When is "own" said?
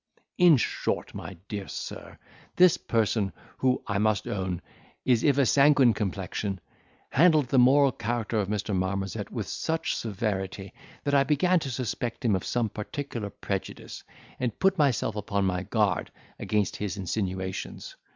4.27-4.63